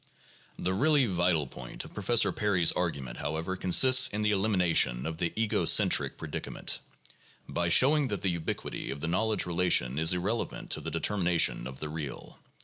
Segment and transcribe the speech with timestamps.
[0.57, 5.31] The really vital point of Professor Perry's argument, however, consists in the elimination of the
[5.35, 6.79] ego centric predicament,
[7.47, 11.67] by showing that the ubiquity of the knowledge relation is irrelevant in the de termination
[11.67, 12.39] of the real.